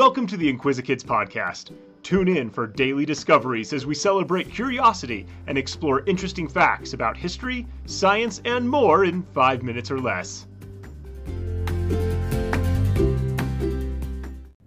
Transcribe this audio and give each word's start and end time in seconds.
Welcome 0.00 0.26
to 0.28 0.38
the 0.38 0.50
Inquisikids 0.50 1.04
podcast. 1.04 1.76
Tune 2.02 2.26
in 2.26 2.48
for 2.48 2.66
daily 2.66 3.04
discoveries 3.04 3.74
as 3.74 3.84
we 3.84 3.94
celebrate 3.94 4.50
curiosity 4.50 5.26
and 5.46 5.58
explore 5.58 6.06
interesting 6.06 6.48
facts 6.48 6.94
about 6.94 7.18
history, 7.18 7.66
science, 7.84 8.40
and 8.46 8.66
more 8.66 9.04
in 9.04 9.22
five 9.34 9.62
minutes 9.62 9.90
or 9.90 10.00
less. 10.00 10.46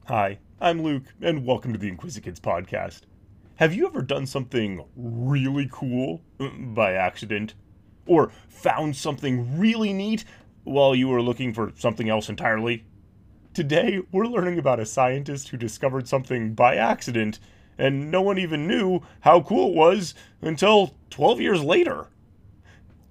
Hi, 0.05 0.37
I'm 0.61 0.83
Luke, 0.83 1.05
and 1.19 1.43
welcome 1.43 1.73
to 1.73 1.79
the 1.79 1.91
Inquisikids 1.91 2.39
podcast. 2.39 3.01
Have 3.55 3.73
you 3.73 3.87
ever 3.87 4.03
done 4.03 4.27
something 4.27 4.85
really 4.95 5.67
cool 5.71 6.21
uh, 6.39 6.49
by 6.49 6.93
accident? 6.93 7.55
Or 8.05 8.31
found 8.49 8.95
something 8.95 9.57
really 9.57 9.93
neat 9.93 10.25
while 10.63 10.93
you 10.93 11.07
were 11.07 11.23
looking 11.23 11.55
for 11.55 11.71
something 11.75 12.07
else 12.07 12.29
entirely? 12.29 12.85
Today, 13.53 13.99
we're 14.11 14.25
learning 14.25 14.57
about 14.57 14.79
a 14.79 14.85
scientist 14.85 15.49
who 15.49 15.57
discovered 15.57 16.07
something 16.07 16.55
by 16.55 16.75
accident, 16.75 17.37
and 17.77 18.09
no 18.09 18.19
one 18.19 18.39
even 18.39 18.65
knew 18.65 19.01
how 19.19 19.41
cool 19.41 19.69
it 19.69 19.75
was 19.75 20.15
until 20.41 20.95
12 21.11 21.39
years 21.39 21.63
later. 21.63 22.07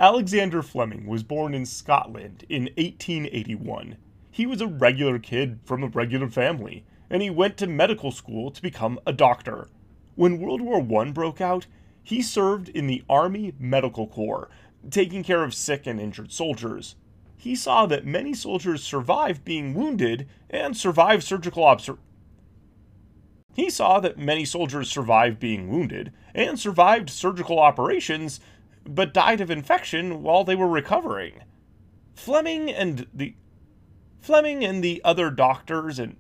Alexander 0.00 0.60
Fleming 0.60 1.06
was 1.06 1.22
born 1.22 1.54
in 1.54 1.64
Scotland 1.64 2.44
in 2.48 2.64
1881. 2.76 3.96
He 4.32 4.44
was 4.44 4.60
a 4.60 4.66
regular 4.66 5.20
kid 5.20 5.60
from 5.62 5.84
a 5.84 5.88
regular 5.88 6.28
family, 6.28 6.84
and 7.08 7.22
he 7.22 7.30
went 7.30 7.56
to 7.58 7.68
medical 7.68 8.10
school 8.10 8.50
to 8.50 8.60
become 8.60 8.98
a 9.06 9.12
doctor. 9.12 9.68
When 10.16 10.40
World 10.40 10.60
War 10.60 10.84
I 11.02 11.10
broke 11.12 11.40
out, 11.40 11.68
he 12.02 12.20
served 12.20 12.68
in 12.68 12.88
the 12.88 13.04
Army 13.08 13.54
Medical 13.60 14.08
Corps, 14.08 14.50
taking 14.90 15.22
care 15.22 15.44
of 15.44 15.54
sick 15.54 15.86
and 15.86 16.00
injured 16.00 16.32
soldiers 16.32 16.96
he 17.42 17.56
saw 17.56 17.86
that 17.86 18.06
many 18.06 18.32
soldiers 18.32 18.84
survived 18.84 19.44
being 19.44 19.74
wounded 19.74 20.28
and 20.48 20.76
survived 20.76 21.24
surgical 21.24 21.66
obser- 21.66 21.98
he 23.52 23.68
saw 23.68 23.98
that 23.98 24.16
many 24.16 24.44
soldiers 24.44 24.88
survived 24.88 25.40
being 25.40 25.68
wounded 25.68 26.12
and 26.36 26.56
survived 26.56 27.10
surgical 27.10 27.58
operations 27.58 28.38
but 28.86 29.12
died 29.12 29.40
of 29.40 29.50
infection 29.50 30.22
while 30.22 30.44
they 30.44 30.54
were 30.54 30.68
recovering. 30.68 31.42
Fleming 32.14 32.70
and 32.70 33.08
the 33.12 33.34
Fleming 34.20 34.64
and 34.64 34.84
the 34.84 35.00
other 35.04 35.28
doctors 35.28 35.98
and 35.98 36.16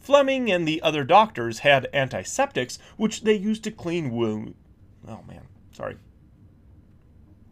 Fleming 0.00 0.50
and 0.50 0.66
the 0.66 0.82
other 0.82 1.04
doctors 1.04 1.60
had 1.60 1.88
antiseptics 1.92 2.80
which 2.96 3.20
they 3.20 3.34
used 3.34 3.62
to 3.62 3.70
clean 3.70 4.10
wounds. 4.10 4.56
Oh 5.06 5.22
man, 5.28 5.46
sorry. 5.70 5.98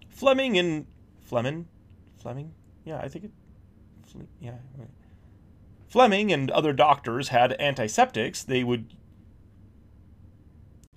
Fleming 0.09 0.59
and 0.59 0.87
Fleming, 1.25 1.67
Fleming, 2.17 2.53
yeah, 2.84 2.98
I 2.98 3.08
think 3.08 3.25
it, 3.25 3.30
yeah. 4.41 4.53
Fleming 5.89 6.33
and 6.33 6.50
other 6.50 6.72
doctors 6.72 7.28
had 7.28 7.58
antiseptics 7.61 8.42
they 8.42 8.62
would. 8.62 8.94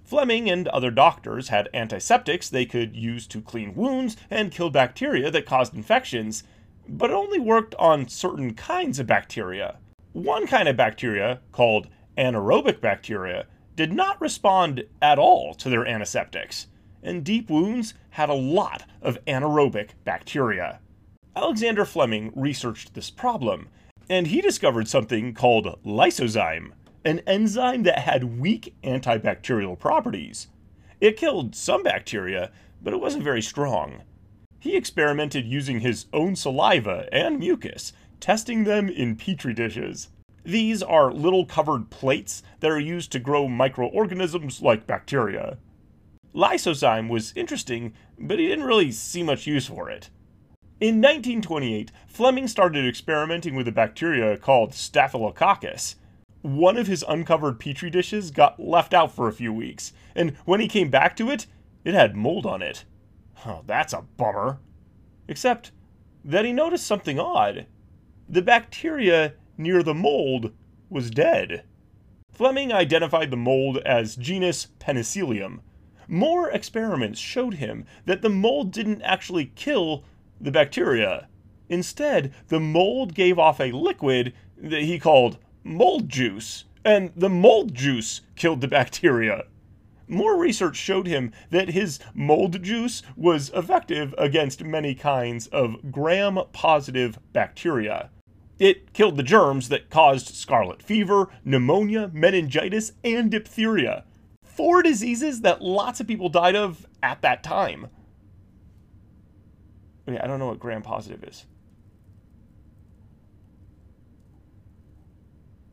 Fleming 0.03 0.49
and 0.49 0.67
other 0.69 0.91
doctors 0.91 1.49
had 1.49 1.69
antiseptics 1.73 2.49
they 2.49 2.65
could 2.65 2.95
use 2.95 3.27
to 3.27 3.41
clean 3.41 3.75
wounds 3.75 4.15
and 4.29 4.51
kill 4.51 4.69
bacteria 4.69 5.29
that 5.31 5.45
caused 5.45 5.75
infections, 5.75 6.43
but 6.87 7.09
it 7.09 7.13
only 7.13 7.39
worked 7.39 7.75
on 7.75 8.07
certain 8.07 8.53
kinds 8.53 8.99
of 8.99 9.07
bacteria. 9.07 9.77
One 10.13 10.47
kind 10.47 10.67
of 10.67 10.77
bacteria, 10.77 11.41
called 11.51 11.87
anaerobic 12.17 12.81
bacteria, 12.81 13.45
did 13.75 13.93
not 13.93 14.19
respond 14.19 14.83
at 15.01 15.19
all 15.19 15.53
to 15.55 15.69
their 15.69 15.85
antiseptics 15.85 16.67
and 17.07 17.23
deep 17.23 17.49
wounds 17.49 17.93
had 18.11 18.29
a 18.29 18.33
lot 18.33 18.83
of 19.01 19.17
anaerobic 19.25 19.91
bacteria. 20.03 20.79
Alexander 21.35 21.85
Fleming 21.85 22.33
researched 22.35 22.93
this 22.93 23.09
problem, 23.09 23.69
and 24.09 24.27
he 24.27 24.41
discovered 24.41 24.87
something 24.87 25.33
called 25.33 25.79
lysozyme, 25.85 26.71
an 27.05 27.19
enzyme 27.25 27.83
that 27.83 27.99
had 27.99 28.39
weak 28.39 28.75
antibacterial 28.83 29.79
properties. 29.79 30.47
It 30.99 31.15
killed 31.15 31.55
some 31.55 31.83
bacteria, 31.83 32.51
but 32.81 32.93
it 32.93 32.99
wasn't 32.99 33.23
very 33.23 33.41
strong. 33.41 34.01
He 34.59 34.75
experimented 34.75 35.45
using 35.45 35.79
his 35.79 36.07
own 36.11 36.35
saliva 36.35 37.07
and 37.13 37.39
mucus, 37.39 37.93
testing 38.19 38.63
them 38.63 38.89
in 38.89 39.15
petri 39.15 39.53
dishes. 39.53 40.09
These 40.43 40.81
are 40.83 41.13
little 41.13 41.45
covered 41.45 41.89
plates 41.89 42.43
that 42.59 42.71
are 42.71 42.79
used 42.79 43.11
to 43.11 43.19
grow 43.19 43.47
microorganisms 43.47 44.61
like 44.61 44.87
bacteria. 44.87 45.57
Lysozyme 46.37 47.09
was 47.09 47.33
interesting, 47.35 47.93
but 48.19 48.37
he 48.37 48.47
didn't 48.47 48.65
really 48.65 48.91
see 48.91 49.23
much 49.23 49.47
use 49.47 49.65
for 49.65 49.89
it. 49.89 50.11
In 50.79 51.01
1928, 51.01 51.91
Fleming 52.05 52.47
started 52.47 52.87
experimenting 52.87 53.55
with 53.55 53.67
a 53.67 53.71
bacteria 53.71 54.37
called 54.37 54.75
Staphylococcus. 54.75 55.95
One 56.43 56.77
of 56.77 56.85
his 56.85 57.03
uncovered 57.07 57.59
petri 57.59 57.89
dishes 57.89 58.29
got 58.29 58.59
left 58.59 58.93
out 58.93 59.11
for 59.11 59.27
a 59.27 59.33
few 59.33 59.51
weeks, 59.51 59.93
and 60.15 60.37
when 60.45 60.59
he 60.59 60.67
came 60.67 60.91
back 60.91 61.15
to 61.15 61.31
it, 61.31 61.47
it 61.83 61.95
had 61.95 62.15
mold 62.15 62.45
on 62.45 62.61
it. 62.61 62.85
Oh, 63.43 63.63
that's 63.65 63.93
a 63.93 64.03
bummer. 64.03 64.59
Except 65.27 65.71
that 66.23 66.45
he 66.45 66.53
noticed 66.53 66.85
something 66.85 67.19
odd. 67.19 67.65
The 68.29 68.43
bacteria 68.43 69.33
near 69.57 69.81
the 69.81 69.95
mold 69.95 70.53
was 70.87 71.09
dead. 71.09 71.63
Fleming 72.31 72.71
identified 72.71 73.31
the 73.31 73.37
mold 73.37 73.77
as 73.77 74.15
genus 74.15 74.67
Penicillium, 74.77 75.61
more 76.07 76.49
experiments 76.49 77.19
showed 77.19 77.55
him 77.55 77.85
that 78.05 78.21
the 78.21 78.29
mold 78.29 78.71
didn't 78.71 79.01
actually 79.01 79.51
kill 79.55 80.03
the 80.39 80.51
bacteria. 80.51 81.27
Instead, 81.69 82.33
the 82.47 82.59
mold 82.59 83.13
gave 83.13 83.37
off 83.37 83.59
a 83.59 83.71
liquid 83.71 84.33
that 84.57 84.83
he 84.83 84.99
called 84.99 85.37
mold 85.63 86.07
juice, 86.07 86.65
and 86.85 87.11
the 87.15 87.29
mold 87.29 87.73
juice 87.73 88.21
killed 88.35 88.61
the 88.61 88.67
bacteria. 88.67 89.43
More 90.07 90.37
research 90.37 90.77
showed 90.77 91.07
him 91.07 91.33
that 91.49 91.69
his 91.69 91.99
mold 92.13 92.63
juice 92.63 93.03
was 93.17 93.49
effective 93.53 94.15
against 94.17 94.63
many 94.63 94.95
kinds 94.95 95.47
of 95.47 95.91
gram 95.91 96.39
positive 96.53 97.19
bacteria. 97.33 98.09
It 98.57 98.93
killed 98.93 99.17
the 99.17 99.23
germs 99.23 99.67
that 99.69 99.89
caused 99.89 100.33
scarlet 100.33 100.81
fever, 100.81 101.27
pneumonia, 101.43 102.09
meningitis, 102.13 102.93
and 103.03 103.29
diphtheria 103.29 104.05
four 104.57 104.81
diseases 104.81 105.41
that 105.41 105.61
lots 105.61 105.99
of 105.99 106.07
people 106.07 106.27
died 106.29 106.55
of 106.55 106.85
at 107.03 107.21
that 107.21 107.43
time. 107.43 107.87
I 110.07 110.25
don't 110.25 110.39
know 110.39 110.47
what 110.47 110.59
gram 110.59 110.81
positive 110.81 111.23
is. 111.23 111.45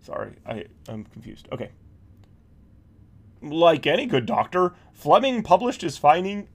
Sorry, 0.03 0.35
I, 0.47 0.65
I'm 0.87 1.05
confused. 1.05 1.49
Okay. 1.51 1.71
Like 3.41 3.87
any 3.87 4.05
good 4.05 4.27
doctor, 4.27 4.75
Fleming 4.93 5.43
published 5.43 5.81
his 5.81 5.97
finding. 5.97 6.49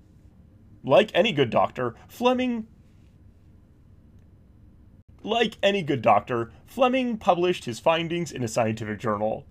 Like 0.83 1.09
any 1.15 1.31
good 1.31 1.49
doctor, 1.49 1.95
Fleming. 2.07 2.67
Like 5.23 5.57
any 5.63 5.81
good 5.81 6.01
doctor, 6.01 6.51
Fleming 6.65 7.17
published 7.17 7.65
his 7.65 7.79
findings 7.79 8.31
in 8.31 8.43
a 8.43 8.47
scientific 8.47 8.99
journal. 8.99 9.45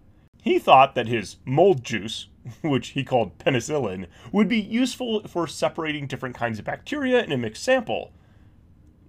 He 0.49 0.59
thought 0.59 0.95
that 0.95 1.09
his 1.09 1.37
mold 1.45 1.85
juice, 1.85 2.29
which 2.63 2.89
he 2.89 3.05
called 3.05 3.37
penicillin, 3.37 4.07
would 4.33 4.49
be 4.49 4.59
useful 4.59 5.29
for 5.29 5.47
separating 5.47 6.07
different 6.07 6.37
kinds 6.37 6.59
of 6.59 6.65
bacteria 6.65 7.23
in 7.23 7.33
a 7.33 7.37
mixed 7.37 7.63
sample. 7.63 8.15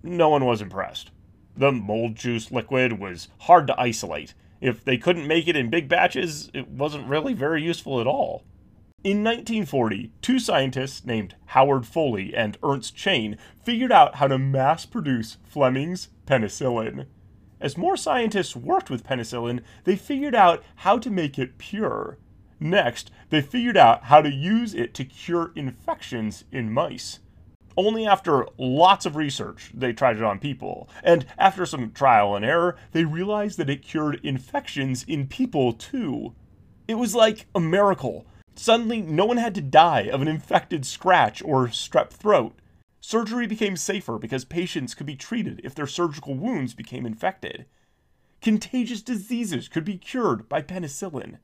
No 0.03 0.27
one 0.27 0.43
was 0.43 0.61
impressed. 0.61 1.11
The 1.55 1.71
mold 1.71 2.17
juice 2.17 2.51
liquid 2.51 2.99
was 2.99 3.29
hard 3.37 3.67
to 3.67 3.79
isolate. 3.79 4.33
If 4.59 4.83
they 4.83 4.97
couldn't 4.97 5.29
make 5.29 5.47
it 5.47 5.55
in 5.55 5.69
big 5.69 5.87
batches, 5.87 6.51
it 6.53 6.67
wasn't 6.67 7.07
really 7.07 7.33
very 7.33 7.63
useful 7.63 8.01
at 8.01 8.07
all. 8.07 8.43
In 9.05 9.23
1940, 9.23 10.11
two 10.21 10.39
scientists 10.39 11.05
named 11.05 11.35
Howard 11.45 11.83
Florey 11.83 12.33
and 12.35 12.57
Ernst 12.61 12.97
Chain 12.97 13.37
figured 13.63 13.93
out 13.93 14.15
how 14.15 14.27
to 14.27 14.37
mass 14.37 14.85
produce 14.85 15.37
Fleming's 15.45 16.09
penicillin. 16.27 17.05
As 17.61 17.77
more 17.77 17.97
scientists 17.97 18.55
worked 18.55 18.89
with 18.89 19.03
penicillin, 19.03 19.61
they 19.83 19.95
figured 19.95 20.35
out 20.35 20.63
how 20.77 20.97
to 20.97 21.09
make 21.09 21.37
it 21.37 21.57
pure. 21.57 22.17
Next, 22.59 23.11
they 23.29 23.41
figured 23.41 23.77
out 23.77 24.05
how 24.05 24.21
to 24.21 24.31
use 24.31 24.73
it 24.73 24.93
to 24.95 25.05
cure 25.05 25.51
infections 25.55 26.45
in 26.51 26.71
mice. 26.71 27.19
Only 27.77 28.05
after 28.05 28.45
lots 28.57 29.05
of 29.05 29.15
research, 29.15 29.71
they 29.73 29.93
tried 29.93 30.17
it 30.17 30.23
on 30.23 30.39
people. 30.39 30.89
And 31.03 31.25
after 31.37 31.65
some 31.65 31.91
trial 31.91 32.35
and 32.35 32.43
error, 32.43 32.75
they 32.91 33.05
realized 33.05 33.57
that 33.57 33.69
it 33.69 33.81
cured 33.81 34.19
infections 34.23 35.05
in 35.07 35.27
people 35.27 35.73
too. 35.73 36.33
It 36.87 36.95
was 36.95 37.15
like 37.15 37.45
a 37.55 37.59
miracle. 37.59 38.25
Suddenly, 38.55 39.01
no 39.01 39.25
one 39.25 39.37
had 39.37 39.55
to 39.55 39.61
die 39.61 40.09
of 40.11 40.21
an 40.21 40.27
infected 40.27 40.85
scratch 40.85 41.41
or 41.41 41.67
strep 41.67 42.09
throat. 42.09 42.53
Surgery 43.01 43.47
became 43.47 43.77
safer 43.77 44.17
because 44.17 44.45
patients 44.45 44.93
could 44.93 45.05
be 45.05 45.15
treated 45.15 45.61
if 45.63 45.73
their 45.73 45.87
surgical 45.87 46.35
wounds 46.35 46.73
became 46.73 47.05
infected. 47.05 47.65
Contagious 48.41 49.01
diseases 49.01 49.67
could 49.67 49.85
be 49.85 49.97
cured 49.97 50.47
by 50.49 50.61
penicillin. 50.61 51.37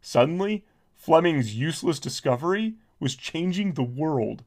Suddenly, 0.00 0.64
Fleming's 0.94 1.54
useless 1.54 1.98
discovery 1.98 2.74
was 3.00 3.16
changing 3.16 3.72
the 3.72 3.82
world. 3.82 4.44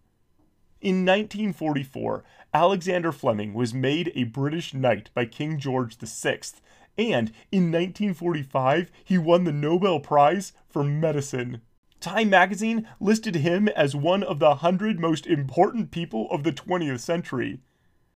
In 0.82 1.06
1944, 1.06 2.24
Alexander 2.54 3.12
Fleming 3.12 3.54
was 3.54 3.74
made 3.74 4.12
a 4.16 4.24
British 4.24 4.74
knight 4.74 5.10
by 5.14 5.26
King 5.26 5.60
George 5.60 5.98
VI, 5.98 6.40
And 6.98 7.32
in 7.52 7.72
1945, 7.72 8.92
he 9.04 9.18
won 9.18 9.44
the 9.44 9.52
Nobel 9.52 10.00
Prize 10.00 10.54
for 10.68 10.84
Medicine. 10.84 11.62
Time 12.02 12.32
magazine 12.32 12.88
listed 13.00 13.36
him 13.36 13.68
as 13.70 13.96
one 13.96 14.24
of 14.24 14.40
the 14.40 14.48
100 14.48 15.00
most 15.00 15.28
important 15.28 15.92
people 15.92 16.28
of 16.32 16.44
the 16.44 16.52
20th 16.52 17.00
century. 17.00 17.60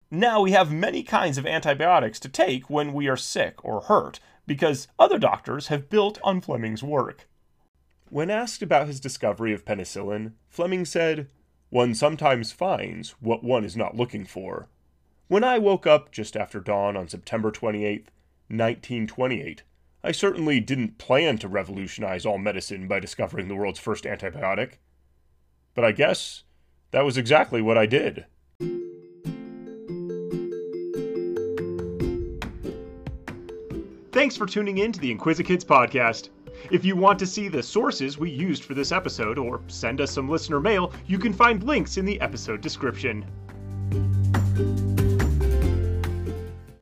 Now 0.10 0.42
we 0.42 0.52
have 0.54 0.72
many 0.72 1.04
kinds 1.04 1.38
of 1.38 1.46
antibiotics 1.46 2.18
to 2.22 2.30
take 2.30 2.70
when 2.70 2.94
we 2.94 3.10
are 3.10 3.18
sick 3.18 3.64
or 3.66 3.82
hurt, 3.82 4.22
because 4.48 4.88
other 4.98 5.20
doctors 5.20 5.68
have 5.68 5.90
built 5.90 6.18
on 6.24 6.40
Fleming's 6.40 6.82
work. 6.82 7.28
When 8.10 8.30
asked 8.30 8.62
about 8.62 8.88
his 8.88 9.02
discovery 9.02 9.54
of 9.54 9.66
penicillin, 9.66 10.32
Fleming 10.48 10.86
said, 10.86 11.28
One 11.70 11.94
sometimes 11.94 12.54
finds 12.54 13.16
what 13.20 13.44
one 13.44 13.66
is 13.66 13.76
not 13.76 13.98
looking 13.98 14.24
for. 14.24 14.70
When 15.28 15.44
I 15.44 15.58
woke 15.60 15.86
up 15.86 16.10
just 16.10 16.38
after 16.38 16.62
dawn 16.62 16.96
on 16.96 17.10
September 17.10 17.52
28, 17.52 18.08
1928, 18.48 19.64
I 20.06 20.12
certainly 20.12 20.60
didn't 20.60 20.98
plan 20.98 21.38
to 21.38 21.48
revolutionize 21.48 22.26
all 22.26 22.38
medicine 22.38 22.90
by 22.90 23.00
discovering 23.00 23.48
the 23.48 23.56
world's 23.56 23.80
first 23.80 24.04
antibiotic. 24.04 24.74
But 25.76 25.86
I 25.86 25.94
guess 25.94 26.44
that 26.92 27.06
was 27.06 27.18
exactly 27.18 27.62
what 27.62 27.78
I 27.78 27.86
did. 27.86 28.26
Thanks 34.12 34.36
for 34.36 34.46
tuning 34.46 34.80
in 34.80 34.92
to 34.92 35.00
the 35.00 35.14
Inquisikids 35.16 35.66
podcast. 35.66 36.30
If 36.70 36.84
you 36.84 36.98
want 36.98 37.18
to 37.20 37.26
see 37.26 37.48
the 37.48 37.64
sources 37.64 38.18
we 38.18 38.30
used 38.30 38.66
for 38.66 38.74
this 38.74 38.92
episode 38.92 39.38
or 39.38 39.62
send 39.68 40.02
us 40.02 40.12
some 40.12 40.30
listener 40.30 40.60
mail, 40.60 40.92
you 41.08 41.18
can 41.18 41.34
find 41.34 41.64
links 41.64 41.98
in 41.98 42.04
the 42.04 42.20
episode 42.20 42.60
description. 42.60 43.26